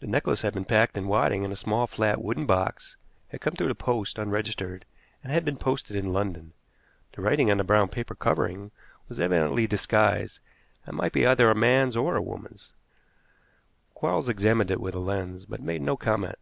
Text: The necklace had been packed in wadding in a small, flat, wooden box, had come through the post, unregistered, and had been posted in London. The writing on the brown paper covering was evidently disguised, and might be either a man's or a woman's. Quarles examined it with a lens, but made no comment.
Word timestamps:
The 0.00 0.08
necklace 0.08 0.42
had 0.42 0.54
been 0.54 0.64
packed 0.64 0.96
in 0.96 1.06
wadding 1.06 1.44
in 1.44 1.52
a 1.52 1.54
small, 1.54 1.86
flat, 1.86 2.20
wooden 2.20 2.46
box, 2.46 2.96
had 3.28 3.40
come 3.40 3.52
through 3.54 3.68
the 3.68 3.76
post, 3.76 4.18
unregistered, 4.18 4.84
and 5.22 5.32
had 5.32 5.44
been 5.44 5.56
posted 5.56 5.94
in 5.94 6.12
London. 6.12 6.52
The 7.12 7.22
writing 7.22 7.48
on 7.48 7.58
the 7.58 7.62
brown 7.62 7.86
paper 7.86 8.16
covering 8.16 8.72
was 9.08 9.20
evidently 9.20 9.68
disguised, 9.68 10.40
and 10.84 10.96
might 10.96 11.12
be 11.12 11.24
either 11.28 11.48
a 11.48 11.54
man's 11.54 11.96
or 11.96 12.16
a 12.16 12.20
woman's. 12.22 12.72
Quarles 13.94 14.28
examined 14.28 14.72
it 14.72 14.80
with 14.80 14.96
a 14.96 14.98
lens, 14.98 15.46
but 15.46 15.62
made 15.62 15.82
no 15.82 15.96
comment. 15.96 16.40